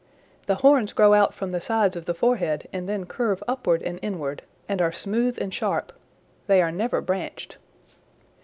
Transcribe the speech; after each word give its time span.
The 0.47 0.55
horns 0.55 0.93
grow 0.93 1.13
out 1.13 1.31
from 1.31 1.51
the 1.51 1.61
sides 1.61 1.95
of 1.95 2.05
the 2.05 2.15
forehead 2.15 2.67
and 2.73 2.89
then 2.89 3.05
curve 3.05 3.43
upward 3.47 3.83
and 3.83 3.99
inward, 4.01 4.41
and 4.67 4.81
are 4.81 4.91
smooth 4.91 5.37
and 5.39 5.53
sharp. 5.53 5.93
They 6.47 6.59
are 6.59 6.71
never 6.71 7.01
branched. 7.01 7.57